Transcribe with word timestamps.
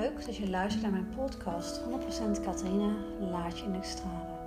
Leuk 0.00 0.26
dat 0.26 0.36
je 0.36 0.50
luistert 0.50 0.82
naar 0.82 0.92
mijn 0.92 1.08
podcast 1.16 1.80
100% 1.80 2.40
Catharina 2.42 2.94
Laat 3.20 3.58
je 3.58 3.64
in 3.64 3.84
stralen. 3.84 4.38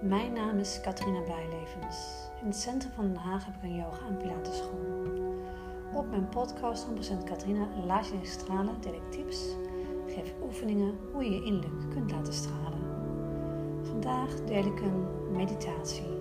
Mijn 0.00 0.32
naam 0.32 0.58
is 0.58 0.80
Catharina 0.80 1.20
Blijlevens. 1.20 1.96
In 2.40 2.46
het 2.46 2.56
centrum 2.56 2.92
van 2.92 3.04
Den 3.04 3.16
Haag 3.16 3.44
heb 3.44 3.54
ik 3.54 3.62
een 3.62 3.76
yoga- 3.76 4.06
en 4.08 4.16
pilatesschool. 4.16 4.80
Op 5.92 6.10
mijn 6.10 6.28
podcast 6.28 6.84
100% 6.84 7.24
Catharina 7.24 7.68
Laat 7.86 8.08
je 8.08 8.14
in 8.14 8.26
stralen 8.26 8.80
deel 8.80 8.94
ik 8.94 9.10
tips, 9.10 9.56
geef 10.06 10.32
oefeningen 10.42 10.94
hoe 11.12 11.24
je 11.24 11.30
je 11.30 11.44
innerlijk 11.44 11.90
kunt 11.90 12.10
laten 12.10 12.32
stralen. 12.32 12.82
Vandaag 13.82 14.44
deel 14.44 14.66
ik 14.66 14.80
een 14.80 15.06
meditatie 15.32 16.20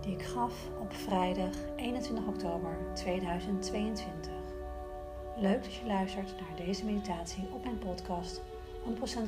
die 0.00 0.12
ik 0.12 0.22
gaf 0.22 0.68
op 0.80 0.92
vrijdag 0.92 1.54
21 1.76 2.26
oktober 2.26 2.76
2022. 2.94 4.31
Leuk 5.42 5.62
dat 5.62 5.74
je 5.74 5.86
luistert 5.86 6.40
naar 6.40 6.56
deze 6.66 6.84
meditatie 6.84 7.48
op 7.52 7.64
mijn 7.64 7.78
podcast 7.78 8.40
100% 8.40 8.42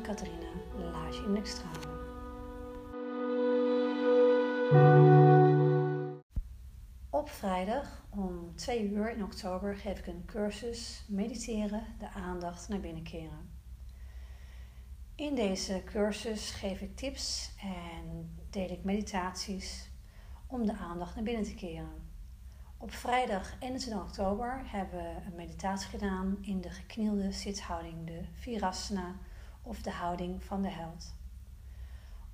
Catharina, 0.03 0.49
in 1.27 1.35
de 1.35 1.41
stralen. 1.43 1.99
Op 7.11 7.29
vrijdag 7.29 8.07
om 8.11 8.57
2 8.57 8.91
uur 8.91 9.11
in 9.11 9.25
oktober 9.25 9.77
geef 9.77 9.99
ik 9.99 10.07
een 10.07 10.25
cursus 10.27 11.05
Mediteren, 11.09 11.85
de 11.99 12.09
aandacht 12.09 12.69
naar 12.69 12.81
binnen 12.81 13.03
keren. 13.03 13.51
In 15.15 15.35
deze 15.35 15.83
cursus 15.85 16.51
geef 16.51 16.81
ik 16.81 16.97
tips 16.97 17.55
en 17.61 18.37
deel 18.51 18.71
ik 18.71 18.85
meditaties 18.85 19.91
om 20.47 20.67
de 20.67 20.77
aandacht 20.77 21.15
naar 21.15 21.25
binnen 21.25 21.45
te 21.45 21.55
keren. 21.55 22.04
Op 22.79 22.93
vrijdag 22.93 23.55
21 23.59 24.03
oktober 24.03 24.63
hebben 24.65 24.99
we 24.99 25.27
een 25.27 25.37
meditatie 25.37 25.89
gedaan 25.89 26.39
in 26.41 26.61
de 26.61 26.71
geknielde 26.71 27.33
zithouding, 27.33 28.07
de 28.07 28.21
Virasana 28.33 29.17
of 29.63 29.83
de 29.83 29.91
houding 29.91 30.45
van 30.45 30.63
de 30.63 30.69
held. 30.69 31.15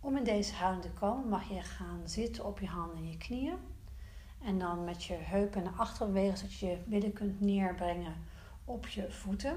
Om 0.00 0.16
in 0.16 0.24
deze 0.24 0.54
houding 0.54 0.84
te 0.84 0.90
komen 0.90 1.28
mag 1.28 1.48
je 1.48 1.62
gaan 1.62 2.00
zitten 2.04 2.44
op 2.44 2.58
je 2.58 2.66
handen 2.66 2.96
en 2.96 3.10
je 3.10 3.16
knieën. 3.16 3.56
En 4.42 4.58
dan 4.58 4.84
met 4.84 5.04
je 5.04 5.14
heupen 5.14 5.62
naar 5.62 5.76
achteren 5.76 6.12
bewegen 6.12 6.38
zodat 6.38 6.58
je 6.58 6.66
je 6.66 6.82
midden 6.86 7.12
kunt 7.12 7.40
neerbrengen 7.40 8.14
op 8.64 8.86
je 8.86 9.10
voeten. 9.10 9.56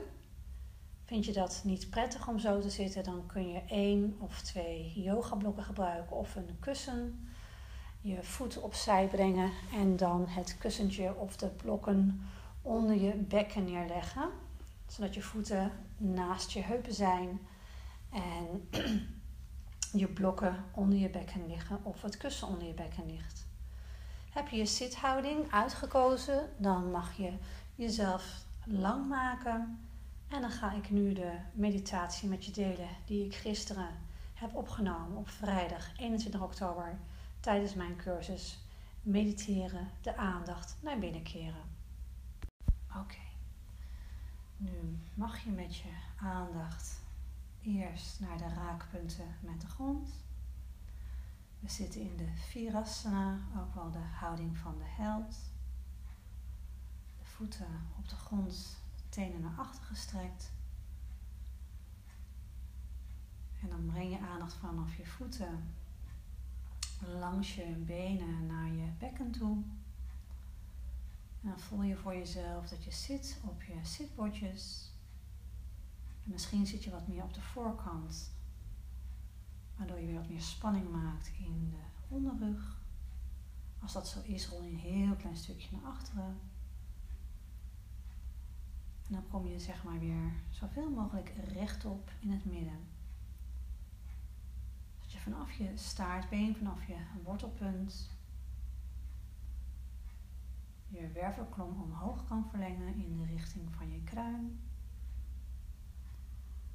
Vind 1.04 1.26
je 1.26 1.32
dat 1.32 1.62
niet 1.64 1.90
prettig 1.90 2.28
om 2.28 2.40
zo 2.40 2.60
te 2.60 2.70
zitten, 2.70 3.04
dan 3.04 3.26
kun 3.26 3.48
je 3.48 3.62
één 3.68 4.16
of 4.20 4.42
twee 4.42 4.94
yoga 4.96 5.36
blokken 5.36 5.64
gebruiken 5.64 6.16
of 6.16 6.36
een 6.36 6.58
kussen 6.60 7.28
je 8.04 8.24
voet 8.24 8.58
opzij 8.58 9.08
brengen 9.08 9.52
en 9.74 9.96
dan 9.96 10.26
het 10.28 10.58
kussentje 10.58 11.16
of 11.16 11.36
de 11.38 11.48
blokken 11.48 12.30
onder 12.62 12.96
je 12.96 13.14
bekken 13.14 13.64
neerleggen. 13.64 14.30
Zodat 14.88 15.14
je 15.14 15.22
voeten 15.22 15.72
naast 15.98 16.52
je 16.52 16.62
heupen 16.62 16.94
zijn 16.94 17.40
en 18.10 18.70
je 20.02 20.08
blokken 20.08 20.64
onder 20.72 21.00
je 21.00 21.10
bekken 21.10 21.48
liggen 21.48 21.80
of 21.84 22.02
het 22.02 22.18
kussen 22.18 22.48
onder 22.48 22.68
je 22.68 22.74
bekken 22.74 23.06
ligt. 23.06 23.46
Heb 24.32 24.48
je 24.48 24.58
je 24.58 24.66
zithouding 24.66 25.52
uitgekozen, 25.52 26.50
dan 26.58 26.92
mag 26.92 27.18
je 27.18 27.34
jezelf 27.76 28.46
lang 28.66 29.08
maken. 29.08 29.80
En 30.28 30.42
dan 30.42 30.52
ga 30.52 30.72
ik 30.72 30.90
nu 30.90 31.14
de 31.14 31.32
meditatie 31.54 32.30
met 32.30 32.46
je 32.46 32.52
delen 32.52 32.90
die 33.06 33.26
ik 33.26 33.36
gisteren 33.36 33.90
heb 34.34 34.56
opgenomen 34.56 35.18
op 35.18 35.30
vrijdag 35.30 35.98
21 35.98 36.42
oktober 36.42 37.00
tijdens 37.44 37.74
mijn 37.74 37.96
cursus 37.96 38.60
mediteren, 39.02 39.90
de 40.02 40.18
aandacht 40.18 40.78
naar 40.80 41.00
binnen 41.00 41.24
keren. 41.24 41.64
Oké, 42.96 43.22
nu 44.58 45.00
mag 45.14 45.40
je 45.40 45.50
met 45.50 45.76
je 45.76 45.90
aandacht 46.18 47.02
eerst 47.62 48.20
naar 48.20 48.38
de 48.38 48.48
raakpunten 48.48 49.36
met 49.40 49.62
de 49.62 49.68
grond. 49.68 50.10
We 51.60 51.70
zitten 51.70 52.02
in 52.02 52.18
de 52.18 52.28
Virasana, 52.36 53.40
ook 53.58 53.74
wel 53.76 53.92
de 53.92 54.08
houding 54.20 54.58
van 54.58 54.78
de 54.78 54.88
held. 54.88 55.36
De 57.18 57.26
voeten 57.26 57.88
op 57.98 58.10
de 58.10 58.16
grond, 58.16 58.78
tenen 59.10 59.42
naar 59.42 59.58
achter 59.58 59.84
gestrekt. 59.84 60.52
En 63.62 63.70
dan 63.70 63.86
breng 63.86 64.12
je 64.12 64.20
aandacht 64.20 64.54
vanaf 64.54 64.96
je 64.96 65.06
voeten 65.06 65.74
langs 67.08 67.56
je 67.56 67.66
benen 67.86 68.46
naar 68.46 68.72
je 68.72 68.88
bekken 69.00 69.32
toe. 69.32 69.64
En 71.42 71.50
dan 71.50 71.60
voel 71.60 71.84
je 71.84 71.96
voor 71.96 72.16
jezelf 72.16 72.70
dat 72.70 72.84
je 72.84 72.92
zit 72.92 73.40
op 73.44 73.64
je 73.64 73.80
zitbordjes. 73.82 74.92
En 76.24 76.32
misschien 76.32 76.66
zit 76.66 76.84
je 76.84 76.92
wat 76.92 77.08
meer 77.08 77.24
op 77.24 77.34
de 77.34 77.42
voorkant, 77.42 78.32
waardoor 79.78 80.00
je 80.00 80.06
weer 80.06 80.20
wat 80.20 80.30
meer 80.30 80.42
spanning 80.42 80.92
maakt 80.92 81.32
in 81.38 81.70
de 81.70 82.16
onderrug. 82.16 82.82
Als 83.80 83.94
dat 83.94 84.08
zo 84.08 84.22
is, 84.22 84.48
rol 84.48 84.64
je 84.64 84.70
een 84.70 84.78
heel 84.78 85.16
klein 85.16 85.38
stukje 85.38 85.70
naar 85.72 85.92
achteren. 85.92 86.40
En 89.08 89.14
dan 89.14 89.28
kom 89.28 89.48
je 89.48 89.60
zeg 89.60 89.84
maar 89.84 90.00
weer 90.00 90.34
zoveel 90.50 90.90
mogelijk 90.90 91.34
rechtop 91.54 92.12
in 92.20 92.32
het 92.32 92.46
midden 92.46 92.93
vanaf 95.20 95.52
je 95.52 95.72
staartbeen, 95.76 96.56
vanaf 96.56 96.88
je 96.88 96.98
wortelpunt, 97.24 98.10
je 100.88 101.12
wervelklom 101.12 101.82
omhoog 101.82 102.28
kan 102.28 102.50
verlengen 102.50 102.96
in 102.96 103.18
de 103.18 103.26
richting 103.26 103.74
van 103.76 103.92
je 103.92 104.04
kruin. 104.04 104.60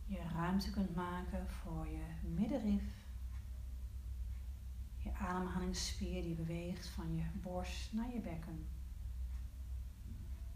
Je 0.05 0.23
ruimte 0.35 0.71
kunt 0.71 0.95
maken 0.95 1.49
voor 1.49 1.89
je 1.89 2.05
middenrif. 2.35 3.07
Je 4.99 5.15
ademhalingsspier 5.15 6.23
die 6.23 6.35
beweegt 6.35 6.87
van 6.87 7.17
je 7.17 7.25
borst 7.43 7.93
naar 7.93 8.13
je 8.13 8.21
bekken. 8.21 8.67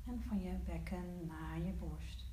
En 0.07 0.23
van 0.29 0.41
je 0.41 0.55
bekken 0.65 1.27
naar 1.27 1.59
je 1.59 1.73
borst. 1.73 2.31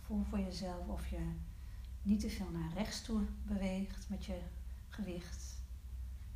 Voel 0.00 0.24
voor 0.24 0.38
jezelf 0.38 0.88
of 0.88 1.08
je 1.08 1.32
niet 2.04 2.20
te 2.20 2.30
veel 2.30 2.50
naar 2.50 2.72
rechts 2.72 3.02
toe 3.02 3.22
beweegt 3.42 4.08
met 4.08 4.24
je 4.24 4.40
gewicht 4.88 5.62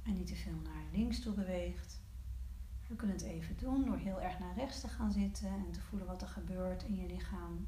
en 0.02 0.14
niet 0.14 0.26
te 0.26 0.36
veel 0.36 0.60
naar 0.64 0.82
links 0.92 1.20
toe 1.20 1.34
beweegt. 1.34 2.00
We 2.86 2.94
kunnen 2.94 3.16
het 3.16 3.24
even 3.24 3.56
doen 3.56 3.84
door 3.84 3.96
heel 3.96 4.20
erg 4.20 4.38
naar 4.38 4.54
rechts 4.54 4.80
te 4.80 4.88
gaan 4.88 5.12
zitten 5.12 5.48
en 5.48 5.70
te 5.70 5.80
voelen 5.80 6.06
wat 6.08 6.22
er 6.22 6.28
gebeurt 6.28 6.82
in 6.82 6.96
je 6.96 7.06
lichaam. 7.06 7.66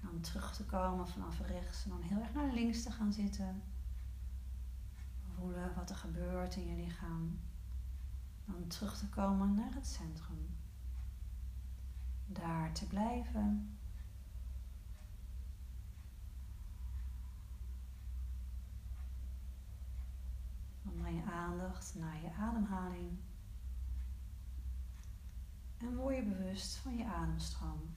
Dan 0.00 0.20
terug 0.20 0.56
te 0.56 0.64
komen 0.64 1.08
vanaf 1.08 1.40
rechts 1.46 1.84
en 1.84 1.90
dan 1.90 2.02
heel 2.02 2.18
erg 2.18 2.34
naar 2.34 2.52
links 2.52 2.82
te 2.82 2.90
gaan 2.90 3.12
zitten. 3.12 3.62
Voelen 5.34 5.74
wat 5.74 5.90
er 5.90 5.96
gebeurt 5.96 6.56
in 6.56 6.66
je 6.66 6.84
lichaam. 6.84 7.38
Dan 8.44 8.66
terug 8.66 8.98
te 8.98 9.08
komen 9.08 9.54
naar 9.54 9.74
het 9.74 9.86
centrum. 9.86 10.48
Daar 12.26 12.72
te 12.72 12.86
blijven. 12.86 13.78
Breng 20.96 21.24
je 21.24 21.30
aandacht 21.30 21.94
naar 21.94 22.22
je 22.22 22.32
ademhaling. 22.32 23.18
En 25.78 25.96
word 25.96 26.16
je 26.16 26.22
bewust 26.22 26.76
van 26.76 26.96
je 26.96 27.04
ademstroom. 27.04 27.94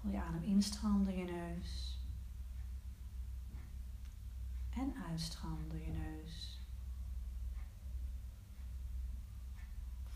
Voel 0.00 0.12
je 0.12 0.22
adem 0.22 0.42
instroom 0.42 1.04
door 1.04 1.14
je 1.14 1.24
neus. 1.24 2.00
En 4.70 4.94
uitstroom 5.08 5.68
door 5.68 5.78
je 5.78 5.92
neus. 5.92 6.60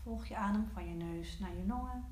Volg 0.01 0.25
je 0.25 0.37
adem 0.37 0.67
van 0.67 0.87
je 0.87 0.95
neus 0.95 1.39
naar 1.39 1.55
je 1.55 1.65
longen. 1.65 2.05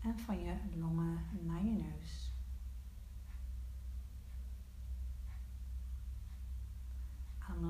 En 0.00 0.18
van 0.18 0.40
je 0.40 0.56
longen 0.74 1.18
naar 1.40 1.64
je 1.64 1.70
neus. 1.70 2.33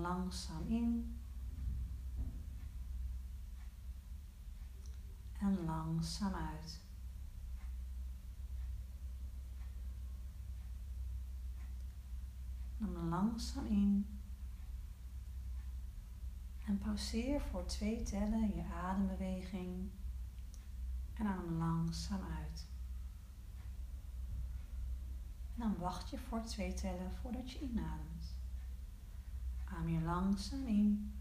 Langzaam 0.01 0.67
in. 0.67 1.19
En 5.39 5.65
langzaam 5.65 6.35
uit. 6.35 6.81
Adem 12.81 13.09
langzaam 13.09 13.67
in. 13.67 14.07
En 16.67 16.79
pauzeer 16.79 17.41
voor 17.41 17.67
twee 17.67 18.03
tellen 18.03 18.55
je 18.57 18.65
adembeweging. 18.65 19.91
En 21.15 21.27
adem 21.27 21.57
langzaam 21.57 22.21
uit. 22.23 22.67
En 25.55 25.61
dan 25.61 25.77
wacht 25.79 26.11
je 26.11 26.19
voor 26.19 26.43
twee 26.43 26.75
tellen 26.75 27.13
voordat 27.13 27.51
je 27.51 27.61
inademt. 27.61 28.14
Adem 29.65 29.89
je 29.89 30.01
langzaam 30.01 30.67
in. 30.67 31.13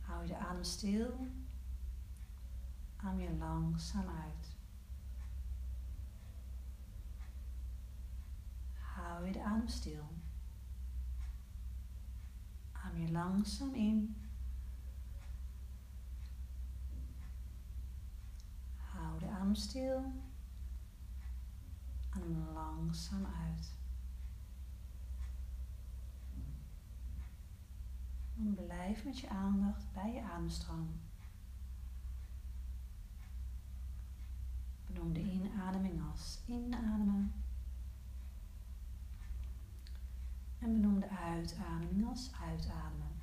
Hou 0.00 0.22
je 0.22 0.26
de 0.28 0.36
adem 0.36 0.64
stil. 0.64 1.30
Adem 2.96 3.20
je 3.20 3.36
langzaam 3.38 4.08
uit. 4.08 4.56
Hou 8.94 9.26
je 9.26 9.32
de 9.32 9.42
adem 9.44 9.68
stil. 9.68 10.04
Adem 12.72 13.00
je 13.00 13.12
langzaam 13.12 13.74
in. 13.74 14.16
Hou 18.76 19.18
de 19.18 19.28
adem 19.28 19.54
stil. 19.54 20.12
Adem 22.10 22.52
langzaam 22.54 23.26
uit. 23.26 23.74
Blijf 28.36 29.04
met 29.04 29.18
je 29.18 29.28
aandacht 29.28 29.92
bij 29.92 30.12
je 30.12 30.22
ademstroom. 30.22 31.00
Benoem 34.86 35.12
de 35.12 35.20
inademing 35.20 36.02
als 36.10 36.40
inademen. 36.46 37.32
En 40.58 40.72
benoem 40.72 41.00
de 41.00 41.08
uitademing 41.08 42.08
als 42.08 42.30
uitademen. 42.40 43.14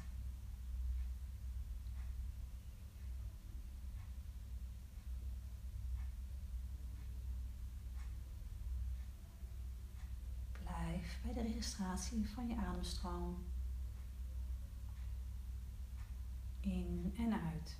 Blijf 10.51 11.19
bij 11.23 11.33
de 11.33 11.41
registratie 11.41 12.29
van 12.29 12.47
je 12.47 12.55
ademstroom. 12.55 13.52
In 16.63 17.13
en 17.17 17.33
uit. 17.41 17.77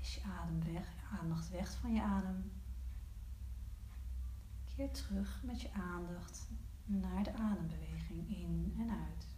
Is 0.00 0.14
je 0.14 0.22
adem 0.22 0.62
weg, 0.72 0.88
aandacht 1.20 1.50
weg 1.50 1.76
van 1.76 1.94
je 1.94 2.02
adem. 2.02 2.52
Keer 4.64 4.90
terug 4.90 5.42
met 5.42 5.60
je 5.60 5.72
aandacht 5.72 6.48
naar 6.84 7.22
de 7.22 7.34
adembeweging 7.34 8.28
in 8.28 8.74
en 8.78 8.90
uit. 8.90 9.35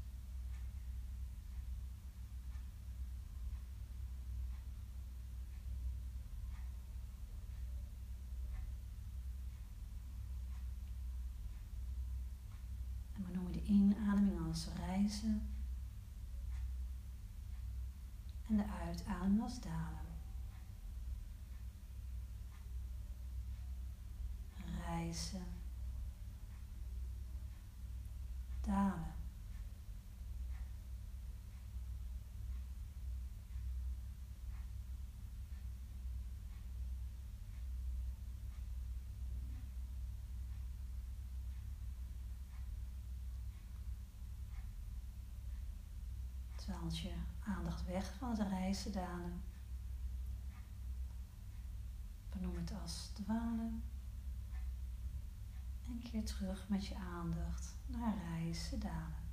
Reizen 14.67 15.49
en 18.49 18.57
de 18.57 18.65
uitademing 18.87 19.43
als 19.43 19.61
dalen. 19.61 20.07
Reizen, 24.87 25.47
dalen. 28.61 29.18
Als 46.85 47.03
je 47.03 47.13
aandacht 47.45 47.85
weg 47.85 48.15
van 48.19 48.31
het 48.31 48.49
reizen 48.49 48.93
dalen. 48.93 49.43
Benoem 52.31 52.57
het 52.57 52.73
als 52.83 53.11
dwalen. 53.15 53.83
En 55.87 56.03
keer 56.03 56.25
terug 56.25 56.69
met 56.69 56.87
je 56.87 56.97
aandacht 56.97 57.75
naar 57.87 58.15
reizen 58.17 58.81
dalen. 58.81 59.28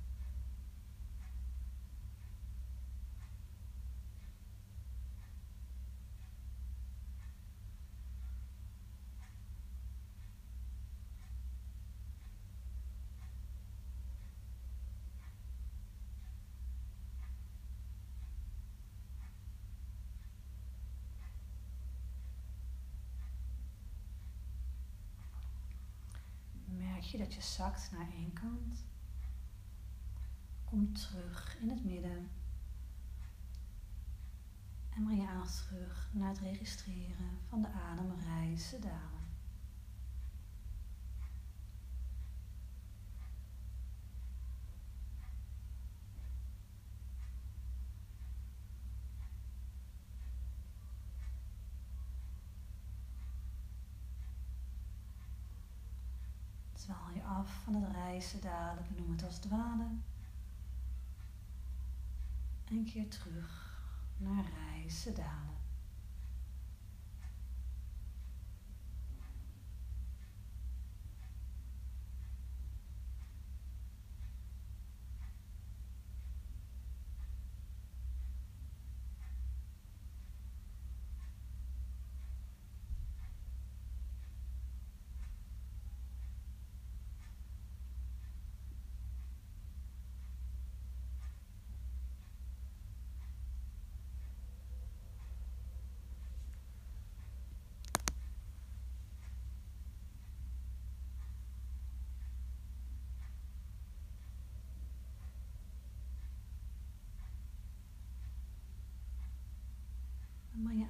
Je 27.10 27.18
dat 27.18 27.34
je 27.34 27.42
zakt 27.42 27.90
naar 27.92 28.08
één 28.12 28.32
kant. 28.32 28.84
Kom 30.64 30.92
terug 30.92 31.56
in 31.60 31.68
het 31.70 31.84
midden. 31.84 32.30
En 34.94 35.04
breng 35.04 35.20
je 35.20 35.28
aandacht 35.28 35.66
terug 35.66 36.08
naar 36.12 36.28
het 36.28 36.38
registreren 36.38 37.38
van 37.48 37.62
de 37.62 37.68
ademreizen 37.68 38.80
dalen. 38.80 39.25
Dwaal 56.86 57.10
je 57.14 57.22
af 57.22 57.62
van 57.64 57.74
het 57.74 57.92
reizen, 57.92 58.40
dalen, 58.40 58.84
benoem 58.88 59.10
het 59.10 59.24
als 59.24 59.38
dwalen. 59.38 60.04
En 62.64 62.84
keer 62.84 63.08
terug 63.08 63.80
naar 64.16 64.44
reizen, 64.44 65.14
dalen. 65.14 65.55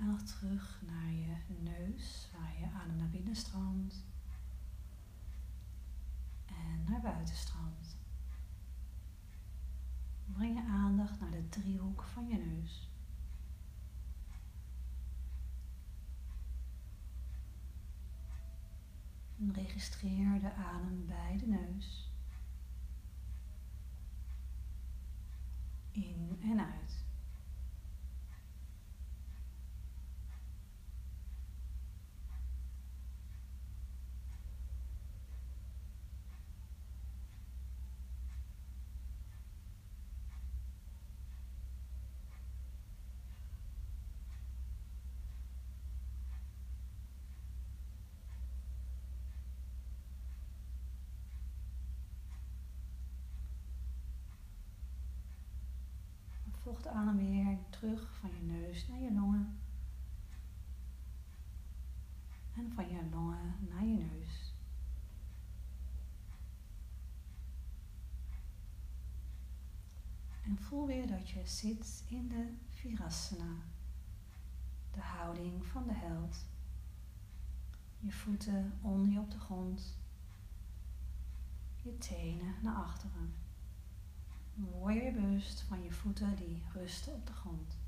Aandacht 0.00 0.38
terug 0.38 0.83
naar 0.87 1.12
je 1.12 1.37
neus, 1.62 2.29
waar 2.33 2.59
je 2.61 2.71
adem 2.73 2.97
naar 2.97 3.09
binnen 3.09 3.37
stroomt 3.37 4.05
en 6.47 6.85
naar 6.88 7.00
buiten 7.00 7.35
stroomt. 7.35 7.97
Breng 10.26 10.57
je 10.57 10.65
aandacht 10.65 11.21
naar 11.21 11.31
de 11.31 11.49
driehoek 11.49 12.03
van 12.03 12.29
je 12.29 12.37
neus. 12.37 12.91
Registreer 19.53 20.41
de 20.41 20.53
adem 20.53 21.07
bij 21.07 21.37
de 21.38 21.47
neus. 21.47 22.11
In 25.91 26.38
en 26.43 26.61
uit. 26.61 27.06
Volg 56.67 56.83
de 56.83 56.91
adem 56.91 57.17
weer 57.17 57.59
terug 57.71 58.19
van 58.21 58.31
je 58.31 58.43
neus 58.43 58.89
naar 58.89 58.99
je 58.99 59.13
longen. 59.13 59.59
En 62.55 62.73
van 62.73 62.89
je 62.89 63.09
longen 63.11 63.55
naar 63.71 63.85
je 63.85 63.95
neus. 63.97 64.55
En 70.45 70.59
voel 70.59 70.87
weer 70.87 71.07
dat 71.07 71.29
je 71.29 71.47
zit 71.47 72.05
in 72.09 72.29
de 72.29 72.55
Virasana, 72.71 73.55
de 74.93 75.01
houding 75.01 75.67
van 75.67 75.87
de 75.87 75.95
held. 75.95 76.45
Je 77.99 78.13
voeten 78.13 78.79
onder 78.81 79.09
je 79.09 79.19
op 79.19 79.31
de 79.31 79.39
grond, 79.39 79.97
je 81.83 81.99
tenen 81.99 82.55
naar 82.63 82.75
achteren. 82.75 83.46
Word 84.57 84.95
je 84.95 85.13
bewust 85.13 85.61
van 85.61 85.83
je 85.83 85.93
voeten 85.93 86.37
die 86.37 86.63
rusten 86.73 87.15
op 87.15 87.27
de 87.27 87.33
grond. 87.33 87.79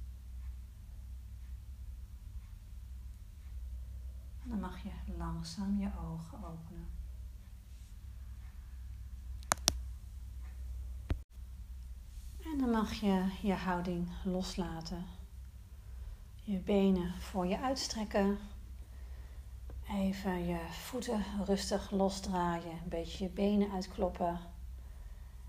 En 4.42 4.48
dan 4.48 4.60
mag 4.60 4.82
je 4.82 4.90
langzaam 5.16 5.80
je 5.80 5.90
ogen 5.98 6.44
openen. 6.44 6.86
En 12.44 12.58
dan 12.58 12.70
mag 12.70 12.92
je 12.92 13.30
je 13.42 13.54
houding 13.54 14.08
loslaten. 14.24 15.04
Je 16.42 16.58
benen 16.58 17.20
voor 17.20 17.46
je 17.46 17.60
uitstrekken. 17.60 18.38
Even 19.88 20.46
je 20.46 20.66
voeten 20.70 21.24
rustig 21.44 21.90
losdraaien. 21.90 22.70
Een 22.70 22.88
beetje 22.88 23.24
je 23.24 23.30
benen 23.30 23.72
uitkloppen. 23.72 24.40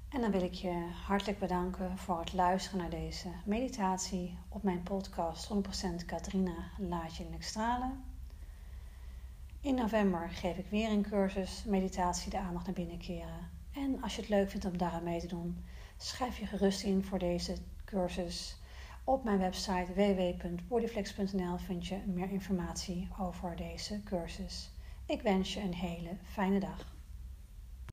En 0.09 0.21
dan 0.21 0.31
wil 0.31 0.41
ik 0.41 0.53
je 0.53 0.89
hartelijk 1.05 1.39
bedanken 1.39 1.97
voor 1.97 2.19
het 2.19 2.33
luisteren 2.33 2.79
naar 2.79 2.89
deze 2.89 3.29
meditatie 3.45 4.37
op 4.49 4.63
mijn 4.63 4.83
podcast 4.83 5.53
100% 5.53 6.05
Katrina 6.05 6.71
Laat 6.77 7.15
je 7.15 7.25
stralen. 7.39 8.03
In 9.61 9.75
november 9.75 10.29
geef 10.29 10.57
ik 10.57 10.65
weer 10.69 10.89
een 10.89 11.01
cursus 11.09 11.63
meditatie 11.63 12.29
de 12.29 12.39
aandacht 12.39 12.65
naar 12.65 12.75
binnen 12.75 12.97
keren. 12.97 13.49
En 13.73 14.01
als 14.03 14.15
je 14.15 14.21
het 14.21 14.29
leuk 14.29 14.49
vindt 14.49 14.65
om 14.65 14.77
daar 14.77 15.03
mee 15.03 15.19
te 15.19 15.27
doen, 15.27 15.65
schrijf 15.97 16.39
je 16.39 16.45
gerust 16.45 16.83
in 16.83 17.03
voor 17.03 17.19
deze 17.19 17.55
cursus. 17.85 18.57
Op 19.03 19.23
mijn 19.23 19.39
website 19.39 19.93
www.bodyflex.nl 19.93 21.57
vind 21.57 21.87
je 21.87 21.97
meer 22.05 22.31
informatie 22.31 23.07
over 23.19 23.55
deze 23.55 24.03
cursus. 24.03 24.69
Ik 25.05 25.21
wens 25.21 25.53
je 25.53 25.61
een 25.61 25.73
hele 25.73 26.17
fijne 26.23 26.59
dag. 26.59 26.97